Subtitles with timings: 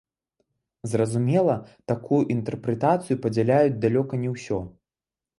[0.91, 1.55] Зразумела,
[1.91, 4.59] такую інтэрпрэтацыю падзяляюць далёка не ўсё.